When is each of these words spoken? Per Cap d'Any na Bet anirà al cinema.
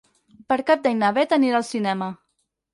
Per 0.53 0.57
Cap 0.69 0.81
d'Any 0.87 0.97
na 1.03 1.13
Bet 1.19 1.37
anirà 1.39 1.61
al 1.61 1.69
cinema. 1.71 2.11